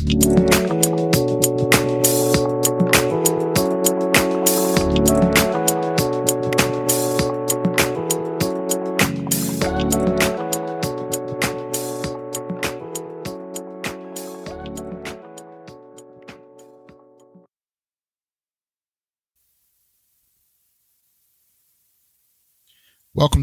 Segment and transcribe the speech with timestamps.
[0.00, 0.14] Welcome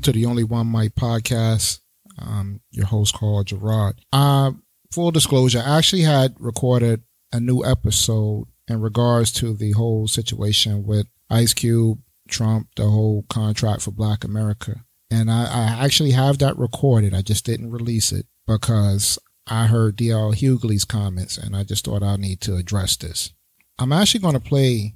[0.04, 1.82] to the Only One Mic podcast.
[2.18, 4.00] I'm your host, Carl Gerard.
[4.14, 4.52] Uh,
[4.92, 10.86] full disclosure, I actually had recorded a new episode in regards to the whole situation
[10.86, 14.84] with Ice Cube, Trump, the whole contract for Black America.
[15.12, 17.14] And I, I actually have that recorded.
[17.14, 22.04] I just didn't release it because I heard DL Hughley's comments and I just thought
[22.04, 23.32] I need to address this.
[23.78, 24.96] I'm actually going to play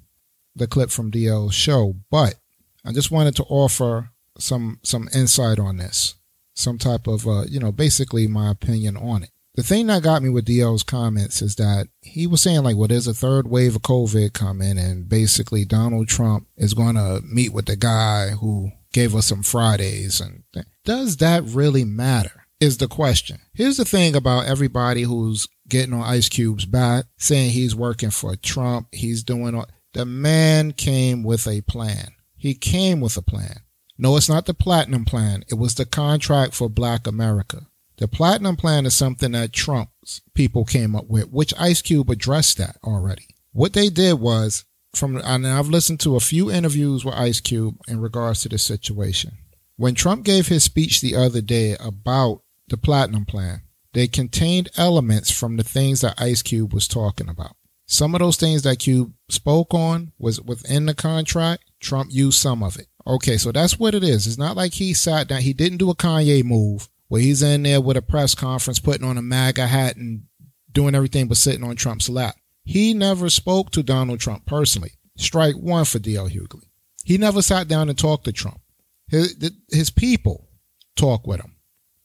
[0.56, 2.36] the clip from DL's show, but
[2.84, 6.16] I just wanted to offer some some insight on this,
[6.54, 9.32] some type of uh, you know, basically my opinion on it.
[9.56, 12.88] The thing that got me with DL's comments is that he was saying like, well,
[12.88, 17.52] there's a third wave of COVID coming, and basically Donald Trump is going to meet
[17.52, 20.44] with the guy who gave us some Fridays, and
[20.86, 22.46] does that really matter?
[22.60, 23.40] Is the question.
[23.54, 28.36] Here's the thing about everybody who's getting on Ice Cube's back, saying he's working for
[28.36, 29.64] Trump, he's doing.
[29.94, 32.10] The man came with a plan.
[32.36, 33.62] He came with a plan.
[33.98, 35.44] No, it's not the platinum plan.
[35.50, 37.68] It was the contract for black America.
[38.00, 42.58] The platinum plan is something that Trump's people came up with, which Ice Cube addressed
[42.58, 43.28] that already.
[43.52, 44.64] What they did was
[44.96, 48.64] from, and I've listened to a few interviews with Ice Cube in regards to this
[48.64, 49.34] situation.
[49.76, 55.30] When Trump gave his speech the other day about the platinum plan, they contained elements
[55.30, 57.58] from the things that Ice Cube was talking about.
[57.86, 61.66] Some of those things that Cube spoke on was within the contract.
[61.82, 62.88] Trump used some of it.
[63.06, 64.26] Okay, so that's what it is.
[64.26, 65.42] It's not like he sat down.
[65.42, 69.06] He didn't do a Kanye move where he's in there with a press conference, putting
[69.06, 70.24] on a MAGA hat and
[70.72, 72.36] doing everything but sitting on Trump's lap.
[72.64, 74.92] He never spoke to Donald Trump personally.
[75.18, 76.70] Strike one for DL Hughley.
[77.04, 78.62] He never sat down and talked to Trump.
[79.10, 80.48] His, his people
[80.96, 81.56] talk with him.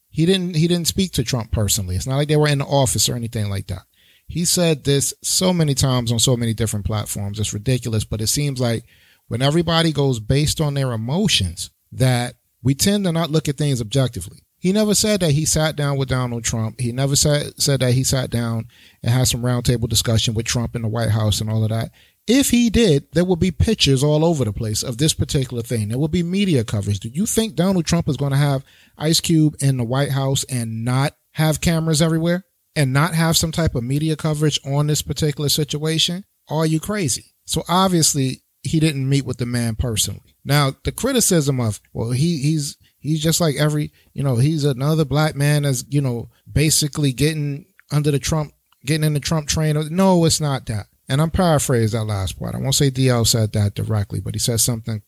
[0.09, 0.55] He didn't.
[0.55, 1.97] He didn't speak to Trump personally.
[1.97, 3.83] It's not like they were in the office or anything like that.
[4.28, 7.41] He said this so many times on so many different platforms.
[7.41, 8.84] It's ridiculous, but it seems like
[9.27, 13.81] when everybody goes based on their emotions, that we tend to not look at things
[13.81, 14.39] objectively.
[14.65, 16.81] He never said that he sat down with Donald Trump.
[16.81, 18.69] He never said, said that he sat down
[19.03, 21.91] and had some roundtable discussion with Trump in the White House and all of that.
[22.27, 25.89] If he did, there would be pictures all over the place of this particular thing.
[25.91, 27.01] There would be media coverage.
[27.01, 28.65] Do you think Donald Trump is going to have
[28.97, 33.53] Ice Cube in the White House and not have cameras everywhere and not have some
[33.53, 36.25] type of media coverage on this particular situation?
[36.49, 37.35] Are you crazy?
[37.45, 40.35] So obviously he didn't meet with the man personally.
[40.43, 45.04] Now, the criticism of, well, he, he's, he's just like every, you know, he's another
[45.04, 48.53] black man that's, you know, basically getting under the Trump,
[48.84, 49.76] getting in the Trump train.
[49.94, 50.87] No, it's not that.
[51.09, 52.54] And I'm paraphrasing that last part.
[52.54, 55.03] I won't say DL said that directly, but he said something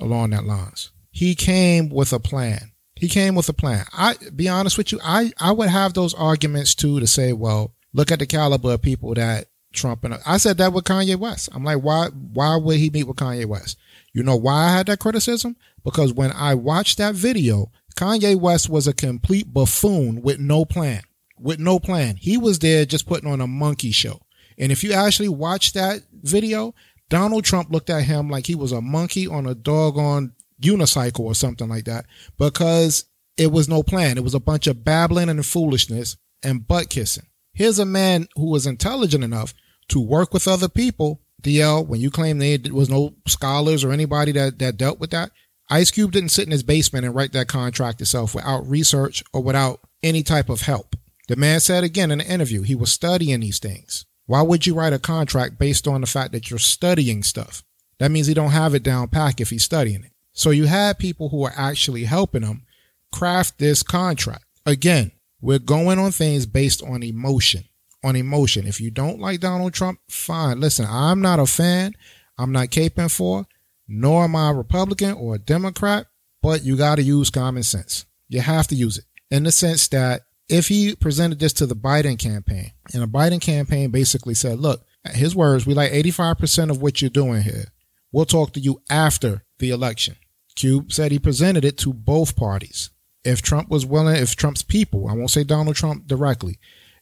[0.00, 0.92] along that lines.
[1.10, 2.70] He came with a plan.
[2.94, 3.84] He came with a plan.
[3.92, 7.74] I be honest with you, I, I would have those arguments too to say, well,
[7.92, 11.48] look at the caliber of people that Trump and I said that with Kanye West.
[11.52, 13.76] I'm like, why why would he meet with Kanye West?
[14.12, 15.56] You know why I had that criticism?
[15.86, 21.02] Because when I watched that video, Kanye West was a complete buffoon with no plan.
[21.38, 22.16] With no plan.
[22.16, 24.20] He was there just putting on a monkey show.
[24.58, 26.74] And if you actually watch that video,
[27.08, 31.36] Donald Trump looked at him like he was a monkey on a doggone unicycle or
[31.36, 33.04] something like that because
[33.36, 34.18] it was no plan.
[34.18, 37.28] It was a bunch of babbling and foolishness and butt kissing.
[37.52, 39.54] Here's a man who was intelligent enough
[39.90, 41.22] to work with other people.
[41.42, 45.30] DL, when you claim there was no scholars or anybody that, that dealt with that,
[45.68, 49.42] Ice Cube didn't sit in his basement and write that contract itself without research or
[49.42, 50.94] without any type of help.
[51.28, 54.06] The man said again in an interview, he was studying these things.
[54.26, 57.64] Why would you write a contract based on the fact that you're studying stuff?
[57.98, 60.12] That means he don't have it down pack if he's studying it.
[60.32, 62.64] So you had people who are actually helping him
[63.12, 64.44] craft this contract.
[64.64, 67.64] Again, we're going on things based on emotion
[68.06, 68.66] on emotion.
[68.66, 70.60] If you don't like Donald Trump, fine.
[70.60, 71.94] Listen, I'm not a fan.
[72.38, 73.46] I'm not caping for,
[73.88, 76.06] nor am I a Republican or a Democrat,
[76.42, 78.06] but you got to use common sense.
[78.28, 81.76] You have to use it in the sense that if he presented this to the
[81.76, 86.82] Biden campaign and the Biden campaign basically said, look, his words, we like 85% of
[86.82, 87.66] what you're doing here.
[88.12, 90.16] We'll talk to you after the election.
[90.54, 92.90] Cube said he presented it to both parties.
[93.24, 96.58] If Trump was willing, if Trump's people, I won't say Donald Trump directly,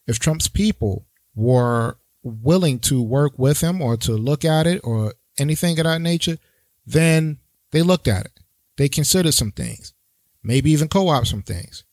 [0.07, 5.15] if Trump's people were willing to work with him or to look at it or
[5.39, 6.39] anything of that nature,
[6.87, 7.39] then
[7.71, 8.41] they looked at it.
[8.77, 9.95] They considered some things,
[10.43, 11.85] maybe even co opt some things.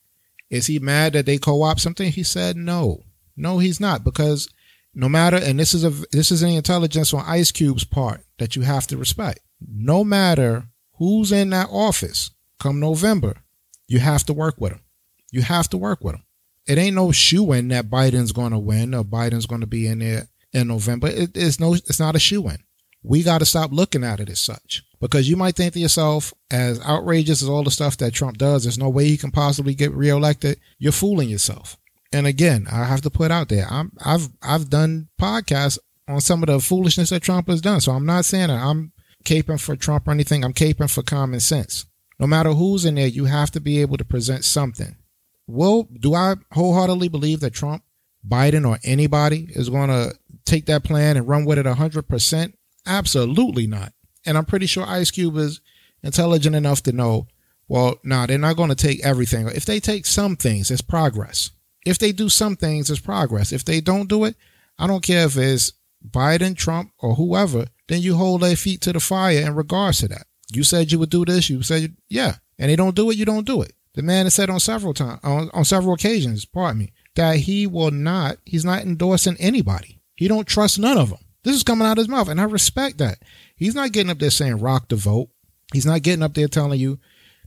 [0.50, 2.12] Is he mad that they co op something?
[2.12, 3.04] He said no.
[3.38, 4.50] No, he's not because
[4.94, 8.56] No matter, and this is a this is an intelligence on Ice Cube's part that
[8.56, 9.40] you have to respect.
[9.66, 10.66] No matter
[10.98, 13.38] who's in that office come November,
[13.88, 14.82] you have to work with them.
[15.32, 16.24] You have to work with them.
[16.68, 19.88] It ain't no shoe in that Biden's going to win or Biden's going to be
[19.88, 21.08] in there in November.
[21.08, 22.58] It is no, it's not a shoe in.
[23.04, 26.34] We got to stop looking at it as such because you might think to yourself,
[26.52, 29.74] as outrageous as all the stuff that Trump does, there's no way he can possibly
[29.74, 30.60] get reelected.
[30.78, 31.78] You're fooling yourself.
[32.14, 36.44] And again, I have to put out there, I'm, I've, I've done podcasts on some
[36.44, 37.82] of the foolishness that Trump has done.
[37.82, 38.92] So I'm not saying that I'm
[39.24, 40.44] caping for Trump or anything.
[40.44, 41.86] I'm caping for common sense.
[42.20, 44.96] No matter who's in there, you have to be able to present something.
[45.48, 47.84] Well, do I wholeheartedly believe that Trump,
[48.28, 50.14] Biden, or anybody is going to
[50.46, 52.54] take that plan and run with it 100%?
[52.86, 53.94] Absolutely not.
[54.26, 55.62] And I'm pretty sure Ice Cube is
[56.04, 57.28] intelligent enough to know,
[57.68, 59.48] well, nah, they're not going to take everything.
[59.48, 61.52] If they take some things, it's progress.
[61.86, 63.52] If they do some things, it's progress.
[63.52, 64.36] If they don't do it,
[64.78, 65.74] I don't care if it's
[66.08, 70.08] Biden, Trump, or whoever, then you hold their feet to the fire in regards to
[70.10, 70.28] that.
[70.52, 71.50] You said you would do this.
[71.50, 72.36] You said, yeah.
[72.60, 73.74] And they don't do it, you don't do it.
[73.94, 77.68] The man has said on several times, on, on several occasions, pardon me, that he
[77.68, 80.00] will not, he's not endorsing anybody.
[80.16, 81.20] He don't trust none of them.
[81.44, 83.20] This is coming out of his mouth, and I respect that.
[83.56, 85.30] He's not getting up there saying rock the vote.
[85.74, 87.00] He's not getting up there telling you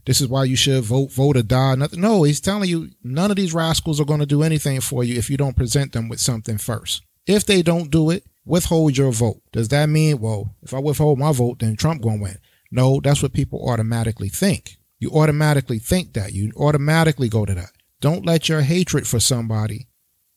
[0.05, 1.75] this is why you should vote, vote or die.
[1.75, 2.01] Nothing.
[2.01, 5.17] No, he's telling you none of these rascals are going to do anything for you
[5.17, 7.01] if you don't present them with something first.
[7.25, 9.41] If they don't do it, withhold your vote.
[9.51, 12.37] Does that mean, well, if I withhold my vote, then Trump going to win?
[12.71, 14.77] No, that's what people automatically think.
[14.99, 16.33] You automatically think that.
[16.33, 17.71] You automatically go to that.
[17.99, 19.87] Don't let your hatred for somebody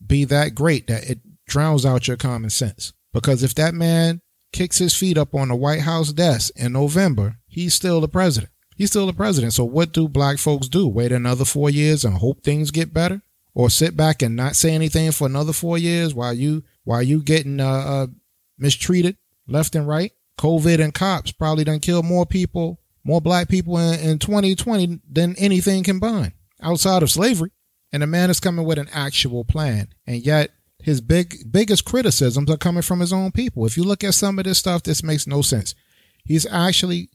[0.05, 2.93] be that great that it drowns out your common sense.
[3.13, 4.21] Because if that man
[4.53, 8.53] kicks his feet up on the White House desk in November, he's still the president.
[8.77, 9.55] He's still the president.
[9.55, 10.87] So what do black folks do?
[10.87, 13.23] Wait another four years and hope things get better?
[13.55, 17.21] Or sit back and not say anything for another four years while you while you
[17.21, 18.07] getting uh, uh,
[18.57, 19.17] mistreated
[19.49, 20.13] left and right?
[20.39, 25.35] COVID and cops probably done killed more people, more black people in, in 2020 than
[25.37, 26.33] anything combined
[26.63, 27.51] outside of slavery.
[27.93, 29.89] And the man is coming with an actual plan.
[30.07, 30.53] And yet
[30.89, 33.67] his big biggest criticisms are coming from his own people.
[33.67, 35.75] If you look at some of this stuff, this makes no sense.
[36.25, 37.11] He's actually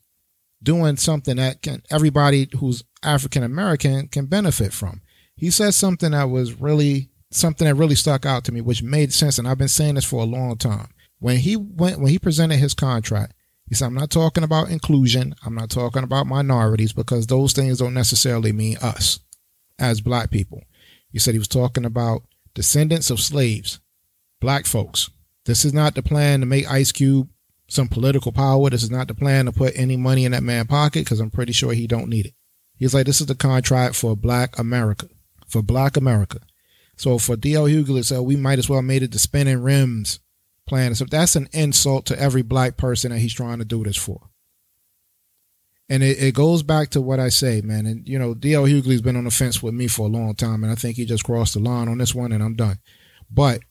[0.61, 5.01] doing something that can everybody who's African American can benefit from.
[5.35, 9.11] He said something that was really something that really stuck out to me, which made
[9.11, 10.89] sense, and I've been saying this for a long time.
[11.17, 13.33] When he went when he presented his contract,
[13.67, 17.79] he said, I'm not talking about inclusion, I'm not talking about minorities, because those things
[17.79, 19.19] don't necessarily mean us
[19.79, 20.61] as black people.
[21.09, 22.21] He said he was talking about
[22.53, 23.79] descendants of slaves,
[24.39, 25.09] black folks.
[25.45, 27.29] This is not the plan to make Ice Cube
[27.67, 28.69] some political power.
[28.69, 31.31] This is not the plan to put any money in that man's pocket because I'm
[31.31, 32.33] pretty sure he don't need it.
[32.75, 35.07] He's like, this is the contract for black America,
[35.47, 36.39] for black America.
[36.95, 37.65] So for D.L.
[37.65, 40.19] Hughley say, we might as well made it the spinning rims
[40.67, 40.95] plan.
[40.95, 44.29] So that's an insult to every black person that he's trying to do this for.
[45.89, 47.85] And it, it goes back to what I say, man.
[47.85, 48.65] And, you know, D.L.
[48.65, 51.05] Hughley's been on the fence with me for a long time, and I think he
[51.05, 52.79] just crossed the line on this one, and I'm done.
[53.29, 53.61] But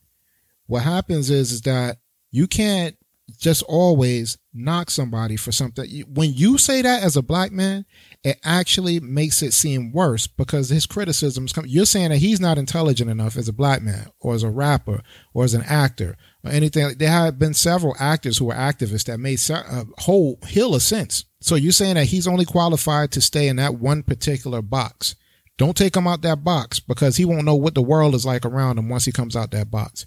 [0.66, 1.98] what happens is, is that
[2.30, 2.96] you can't
[3.38, 6.04] just always knock somebody for something.
[6.08, 7.84] When you say that as a black man,
[8.24, 11.64] it actually makes it seem worse because his criticisms come.
[11.66, 15.02] You're saying that he's not intelligent enough as a black man or as a rapper
[15.32, 16.96] or as an actor or anything.
[16.98, 20.82] There have been several actors who were activists that made a uh, whole hill of
[20.82, 21.24] sense.
[21.42, 25.16] So you're saying that he's only qualified to stay in that one particular box.
[25.58, 28.46] Don't take him out that box because he won't know what the world is like
[28.46, 30.06] around him once he comes out that box.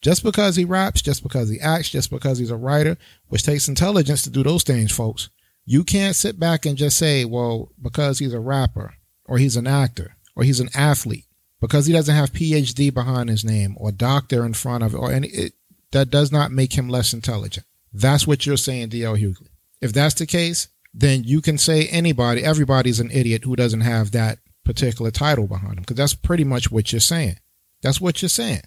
[0.00, 2.96] Just because he raps, just because he acts, just because he's a writer,
[3.28, 5.28] which takes intelligence to do those things, folks.
[5.66, 8.94] You can't sit back and just say, well, because he's a rapper
[9.26, 11.26] or he's an actor or he's an athlete,
[11.60, 15.12] because he doesn't have PhD behind his name or doctor in front of it, or
[15.12, 15.52] any, it,
[15.92, 17.66] that does not make him less intelligent.
[17.92, 19.16] That's what you're saying, D.L.
[19.16, 19.48] Hughley.
[19.80, 24.10] If that's the case, then you can say anybody, everybody's an idiot who doesn't have
[24.10, 27.36] that particular title behind them, because that's pretty much what you're saying.
[27.82, 28.62] That's what you're saying.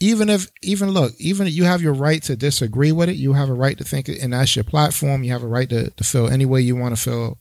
[0.00, 3.32] Even if, even look, even if you have your right to disagree with it, you
[3.32, 5.24] have a right to think it, and that's your platform.
[5.24, 7.38] You have a right to, to feel any way you want to feel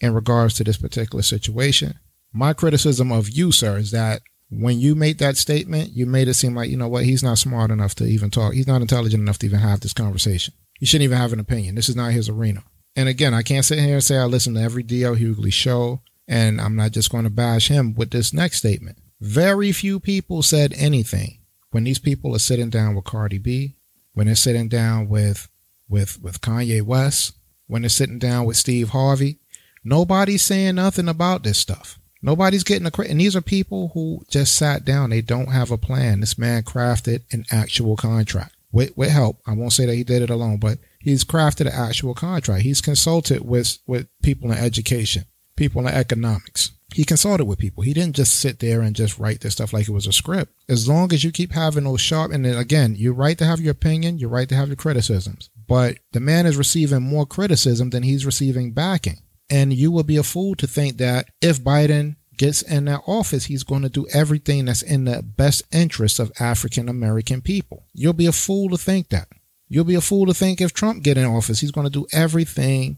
[0.00, 1.98] in regards to this particular situation.
[2.32, 6.34] My criticism of you, sir, is that when you made that statement, you made it
[6.34, 8.54] seem like, you know what, he's not smart enough to even talk.
[8.54, 10.54] He's not intelligent enough to even have this conversation.
[10.80, 11.74] He shouldn't even have an opinion.
[11.74, 12.64] This is not his arena.
[12.96, 15.14] And again, I can't sit here and say I listen to every D.L.
[15.14, 18.98] Hughley show, and I'm not just going to bash him with this next statement.
[19.20, 21.38] Very few people said anything
[21.70, 23.74] when these people are sitting down with Cardi B,
[24.14, 25.48] when they're sitting down with
[25.88, 27.34] with with Kanye West,
[27.66, 29.38] when they're sitting down with Steve Harvey.
[29.84, 31.98] Nobody's saying nothing about this stuff.
[32.22, 33.12] Nobody's getting a credit.
[33.12, 35.10] And these are people who just sat down.
[35.10, 36.20] They don't have a plan.
[36.20, 39.40] This man crafted an actual contract with, with help.
[39.46, 42.62] I won't say that he did it alone, but he's crafted an actual contract.
[42.62, 45.24] He's consulted with, with people in education,
[45.56, 46.72] people in economics.
[46.92, 47.84] He consulted with people.
[47.84, 50.52] He didn't just sit there and just write this stuff like it was a script.
[50.68, 53.72] As long as you keep having those sharp, and again, you're right to have your
[53.72, 58.02] opinion, you're right to have your criticisms, but the man is receiving more criticism than
[58.02, 59.18] he's receiving backing.
[59.48, 63.44] And you will be a fool to think that if Biden gets in that office,
[63.44, 67.84] he's going to do everything that's in the best interest of African American people.
[67.92, 69.28] You'll be a fool to think that.
[69.68, 72.06] You'll be a fool to think if Trump get in office, he's going to do
[72.14, 72.96] everything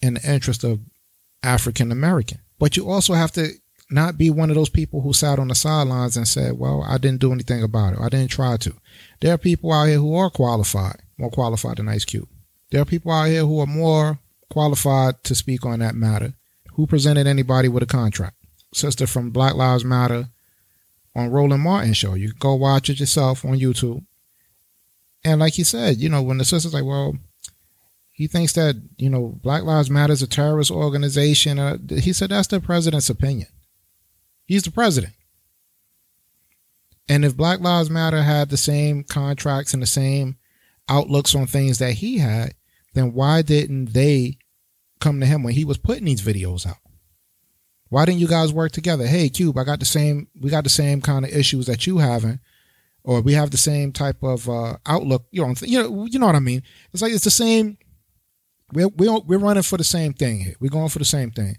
[0.00, 0.78] in the interest of
[1.42, 2.38] African American.
[2.60, 3.48] But you also have to
[3.90, 6.96] not be one of those people who sat on the sidelines and said, well, I
[6.98, 7.98] didn't do anything about it.
[8.00, 8.74] I didn't try to.
[9.20, 12.28] There are people out here who are qualified, more qualified than Ice Cube.
[12.70, 14.20] There are people out here who are more
[14.50, 16.34] qualified to speak on that matter.
[16.74, 18.36] Who presented anybody with a contract?
[18.76, 20.26] Sister from Black Lives Matter
[21.14, 22.14] on Roland Martin show.
[22.14, 24.04] You can go watch it yourself on YouTube.
[25.24, 27.16] And like he said, you know, when the sister's like, well,
[28.12, 31.58] he thinks that, you know, Black Lives Matter is a terrorist organization.
[31.58, 33.48] Uh, he said that's the president's opinion.
[34.46, 35.14] He's the president.
[37.08, 40.36] And if Black Lives Matter had the same contracts and the same
[40.88, 42.54] outlooks on things that he had,
[42.94, 44.38] then why didn't they
[45.00, 46.76] come to him when he was putting these videos out?
[47.94, 49.06] Why didn't you guys work together?
[49.06, 51.98] Hey, Cube, I got the same, we got the same kind of issues that you
[51.98, 52.40] having,
[53.04, 55.26] or we have the same type of uh, outlook.
[55.30, 56.64] You know, you know, you know what I mean?
[56.92, 57.78] It's like it's the same.
[58.72, 60.56] We're we're we're running for the same thing here.
[60.58, 61.56] We're going for the same thing.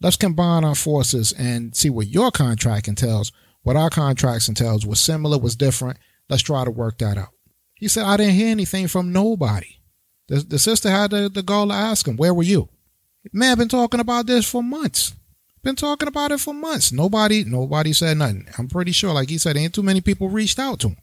[0.00, 3.32] Let's combine our forces and see what your contract entails,
[3.64, 5.98] what our contracts entails, what's similar, what's different.
[6.28, 7.30] Let's try to work that out.
[7.74, 9.80] He said, I didn't hear anything from nobody.
[10.28, 12.68] The, the sister had the, the goal to ask him, Where were you?
[13.32, 15.16] Man, I've been talking about this for months.
[15.62, 16.90] Been talking about it for months.
[16.90, 18.48] Nobody, nobody said nothing.
[18.58, 20.96] I'm pretty sure, like he said, ain't too many people reached out to him.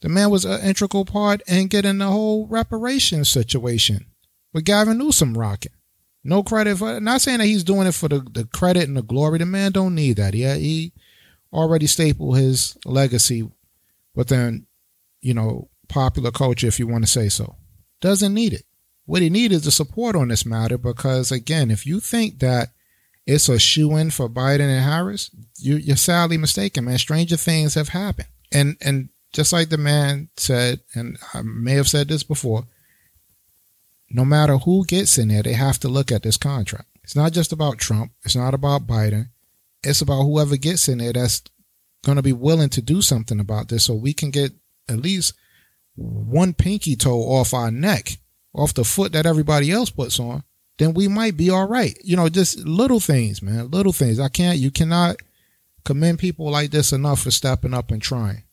[0.00, 4.06] The man was an integral part in getting the whole reparations situation
[4.52, 5.72] with Gavin Newsom rocking.
[6.24, 9.02] No credit for not saying that he's doing it for the, the credit and the
[9.02, 9.38] glory.
[9.38, 10.34] The man don't need that.
[10.34, 10.92] Yeah, he
[11.52, 13.48] already stapled his legacy
[14.14, 14.66] within,
[15.20, 17.56] you know, popular culture, if you want to say so.
[18.00, 18.64] Doesn't need it.
[19.06, 22.70] What he needs is the support on this matter because, again, if you think that
[23.28, 26.96] it's a shoe in for Biden and Harris, you, are sadly mistaken, man.
[26.96, 28.28] Stranger things have happened.
[28.50, 32.64] And, and just like the man said, and I may have said this before,
[34.10, 36.88] no matter who gets in there, they have to look at this contract.
[37.04, 38.12] It's not just about Trump.
[38.24, 39.26] It's not about Biden.
[39.82, 41.42] It's about whoever gets in there that's
[42.06, 44.52] going to be willing to do something about this so we can get
[44.88, 45.34] at least
[45.96, 48.16] one pinky toe off our neck
[48.54, 50.42] off the foot that everybody else puts on,
[50.78, 51.98] then we might be all right.
[52.02, 53.70] You know, just little things, man.
[53.70, 54.18] Little things.
[54.18, 55.16] I can't, you cannot
[55.84, 58.44] commend people like this enough for stepping up and trying.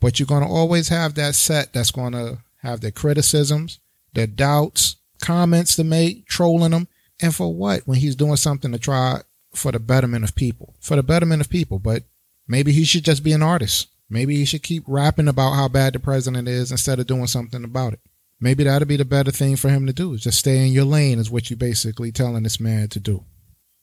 [0.00, 3.78] But you're going to always have that set that's going to have their criticisms,
[4.12, 6.88] their doubts, comments to make, trolling them.
[7.22, 7.82] And for what?
[7.86, 9.20] When he's doing something to try
[9.54, 11.78] for the betterment of people, for the betterment of people.
[11.78, 12.04] But
[12.48, 13.88] maybe he should just be an artist.
[14.08, 17.64] Maybe he should keep rapping about how bad the president is instead of doing something
[17.64, 18.00] about it.
[18.40, 20.14] Maybe that'd be the better thing for him to do.
[20.14, 23.24] is Just stay in your lane is what you're basically telling this man to do.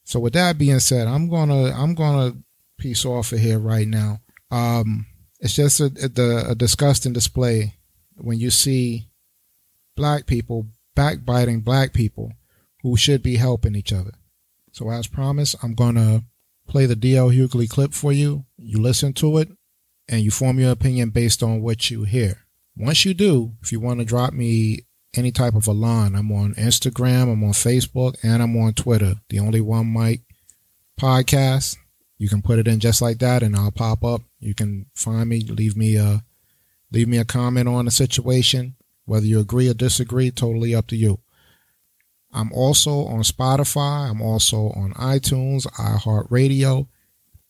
[0.04, 2.38] So with that being said, I'm gonna I'm gonna
[2.78, 4.22] piece off of here right now.
[4.50, 5.06] Um,
[5.40, 7.76] it's just a, a, a disgusting display
[8.16, 9.08] when you see
[9.96, 12.32] black people backbiting black people
[12.82, 14.14] who should be helping each other.
[14.72, 16.24] So as promised, I'm gonna
[16.68, 18.46] play the DL Hughley clip for you.
[18.58, 19.50] You listen to it
[20.08, 22.47] and you form your opinion based on what you hear.
[22.78, 26.32] Once you do, if you want to drop me any type of a line, I'm
[26.32, 29.16] on Instagram, I'm on Facebook, and I'm on Twitter.
[29.30, 30.22] The only one mic
[31.00, 31.78] podcast.
[32.20, 34.22] You can put it in just like that, and I'll pop up.
[34.40, 36.24] You can find me, leave me a
[36.92, 38.76] leave me a comment on the situation.
[39.06, 41.20] Whether you agree or disagree, totally up to you.
[42.34, 44.10] I'm also on Spotify.
[44.10, 46.88] I'm also on iTunes, iHeartRadio,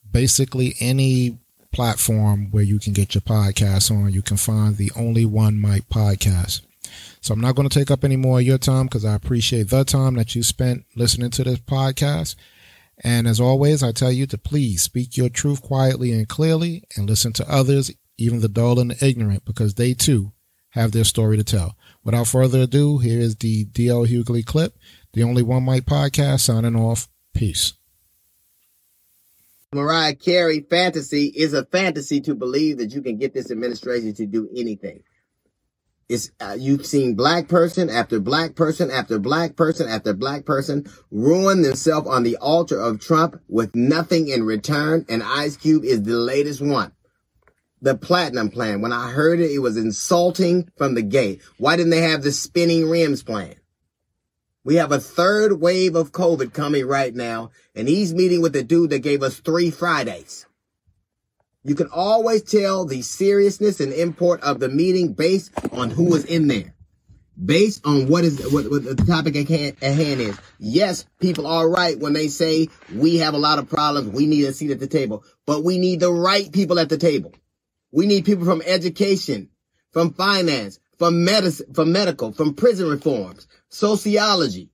[0.09, 1.37] basically any
[1.77, 4.11] platform where you can get your podcast on.
[4.11, 6.61] You can find the Only One Mic podcast.
[7.21, 9.69] So I'm not going to take up any more of your time because I appreciate
[9.69, 12.33] the time that you spent listening to this podcast.
[13.03, 17.07] And as always, I tell you to please speak your truth quietly and clearly and
[17.07, 20.31] listen to others, even the dull and the ignorant, because they too
[20.71, 21.77] have their story to tell.
[22.03, 24.79] Without further ado, here is the DL Hughley clip,
[25.13, 27.07] the Only One Mic podcast, signing off.
[27.35, 27.73] Peace.
[29.73, 34.25] Mariah Carey fantasy is a fantasy to believe that you can get this administration to
[34.25, 35.03] do anything.
[36.07, 40.89] It's, uh, you've seen black person after black person after black person after black person
[41.11, 45.05] ruin themselves on the altar of Trump with nothing in return.
[45.09, 46.93] And Ice Cube is the latest one.
[47.81, 48.79] The platinum plan.
[48.79, 51.41] When I heard it, it was insulting from the gate.
[51.57, 53.55] Why didn't they have the spinning rims plan?
[54.67, 58.65] We have a third wave of COVID coming right now, and he's meeting with the
[58.65, 60.45] dude that gave us three Fridays.
[61.63, 66.25] You can always tell the seriousness and import of the meeting based on who was
[66.25, 66.75] in there.
[67.41, 70.37] Based on what is what, what the topic at hand, at hand is.
[70.59, 74.09] Yes, people are right when they say we have a lot of problems.
[74.09, 76.97] We need a seat at the table, but we need the right people at the
[76.97, 77.33] table.
[77.93, 79.47] We need people from education,
[79.93, 84.69] from finance, from medicine, from medical, from prison reforms, sociology,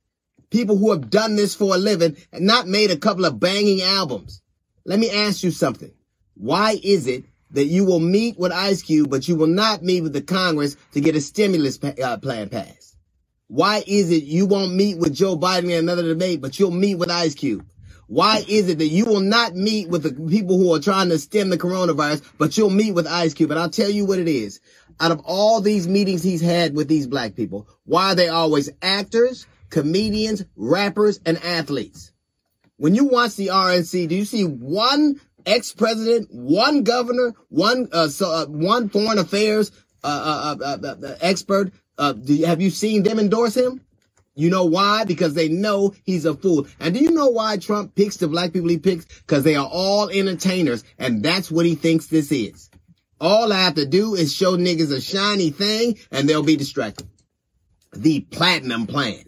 [0.50, 3.82] people who have done this for a living and not made a couple of banging
[3.82, 4.42] albums.
[4.86, 5.92] Let me ask you something.
[6.36, 10.02] Why is it that you will meet with Ice Cube, but you will not meet
[10.02, 12.98] with the Congress to get a stimulus uh, plan passed?
[13.48, 16.96] Why is it you won't meet with Joe Biden in another debate, but you'll meet
[16.96, 17.66] with Ice Cube?
[18.08, 21.20] Why is it that you will not meet with the people who are trying to
[21.20, 23.52] stem the coronavirus, but you'll meet with Ice Cube?
[23.52, 24.60] And I'll tell you what it is.
[25.00, 28.70] Out of all these meetings he's had with these black people, why are they always
[28.82, 32.12] actors, comedians, rappers, and athletes?
[32.78, 38.32] When you watch the RNC, do you see one ex-president, one governor, one uh, so,
[38.32, 39.72] uh, one foreign affairs
[40.04, 41.72] uh, uh, uh, uh expert.
[42.26, 43.82] You, have you seen them endorse him?
[44.36, 45.06] You know why?
[45.06, 46.68] Because they know he's a fool.
[46.80, 49.06] And do you know why Trump picks the black people he picks?
[49.06, 52.70] Because they are all entertainers, and that's what he thinks this is.
[53.24, 57.08] All I have to do is show niggas a shiny thing, and they'll be distracted.
[57.96, 59.24] The platinum plan.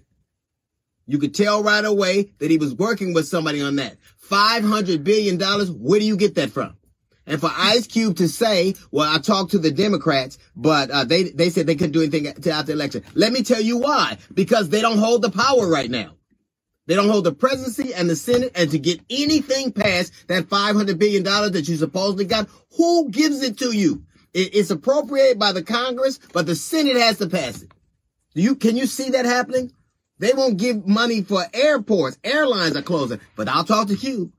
[1.07, 3.95] You could tell right away that he was working with somebody on that.
[4.29, 6.75] $500 billion, where do you get that from?
[7.25, 11.23] And for Ice Cube to say, well, I talked to the Democrats, but uh, they,
[11.29, 13.01] they said they couldn't do anything after the election.
[13.13, 14.17] Let me tell you why.
[14.33, 16.15] Because they don't hold the power right now.
[16.87, 18.51] They don't hold the presidency and the Senate.
[18.55, 23.57] And to get anything past that $500 billion that you supposedly got, who gives it
[23.59, 24.03] to you?
[24.37, 27.71] it's appropriated by the Congress, but the Senate has to pass it.
[28.33, 29.71] Do you, can you see that happening?
[30.19, 32.17] They won't give money for airports.
[32.23, 33.21] Airlines are closing.
[33.35, 34.31] But I'll talk to Cube.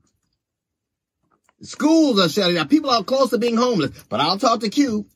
[1.61, 2.67] Schools are shutting down.
[2.67, 4.03] People are close to being homeless.
[4.09, 5.07] But I'll talk to Cube.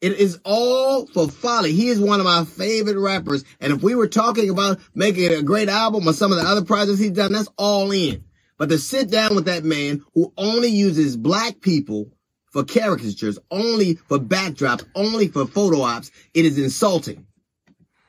[0.00, 1.72] It is all for folly.
[1.72, 3.44] He is one of my favorite rappers.
[3.60, 6.64] And if we were talking about making a great album or some of the other
[6.64, 8.24] projects he's done, that's all in.
[8.58, 12.12] But to sit down with that man who only uses black people
[12.52, 17.26] for caricatures, only for backdrops, only for photo ops, it is insulting.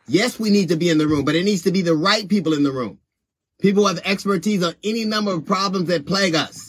[0.08, 2.28] Yes, we need to be in the room, but it needs to be the right
[2.30, 3.00] people in the room.
[3.62, 6.69] People who have expertise on any number of problems that plague us.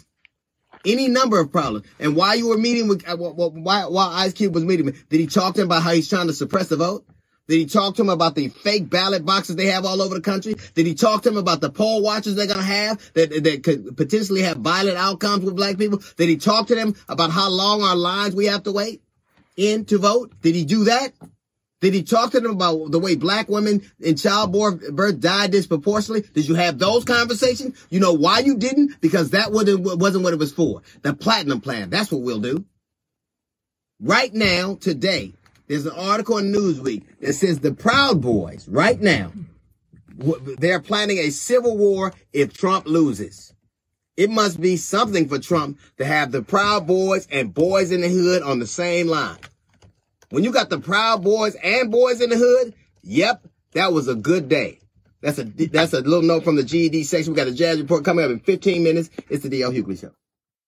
[0.84, 1.86] Any number of problems.
[1.98, 3.50] And while you were meeting with, uh, while,
[3.90, 6.32] while Ice Cube was meeting, did he talk to him about how he's trying to
[6.32, 7.04] suppress the vote?
[7.48, 10.20] Did he talk to him about the fake ballot boxes they have all over the
[10.20, 10.54] country?
[10.74, 13.62] Did he talk to him about the poll watchers they're going to have that, that
[13.64, 16.00] could potentially have violent outcomes with black people?
[16.16, 19.02] Did he talk to them about how long our lines we have to wait
[19.56, 20.32] in to vote?
[20.42, 21.12] Did he do that?
[21.80, 26.28] Did he talk to them about the way black women in childbirth died disproportionately?
[26.34, 27.78] Did you have those conversations?
[27.88, 29.00] You know why you didn't?
[29.00, 30.82] Because that wasn't, wasn't what it was for.
[31.02, 31.88] The platinum plan.
[31.88, 32.64] That's what we'll do.
[33.98, 35.32] Right now, today,
[35.68, 39.32] there's an article in Newsweek that says the Proud Boys, right now,
[40.58, 43.54] they're planning a civil war if Trump loses.
[44.16, 48.08] It must be something for Trump to have the Proud Boys and Boyz n the
[48.08, 49.38] Hood on the same line.
[50.30, 54.14] When you got the Proud Boys and Boyz n the Hood, yep, that was a
[54.14, 54.78] good day.
[55.20, 57.32] That's a that's a little note from the GED section.
[57.32, 59.10] We got a jazz report coming up in 15 minutes.
[59.28, 60.12] It's the DL Hughley Show.